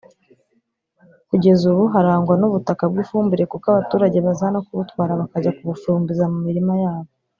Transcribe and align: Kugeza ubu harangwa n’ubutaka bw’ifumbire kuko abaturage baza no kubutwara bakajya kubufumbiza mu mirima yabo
Kugeza 1.29 1.63
ubu 1.73 1.83
harangwa 1.93 2.33
n’ubutaka 2.37 2.83
bw’ifumbire 2.91 3.43
kuko 3.51 3.65
abaturage 3.69 4.17
baza 4.25 4.47
no 4.53 4.61
kubutwara 4.65 5.19
bakajya 5.21 5.51
kubufumbiza 5.57 6.23
mu 6.33 6.39
mirima 6.47 6.73
yabo 6.83 7.09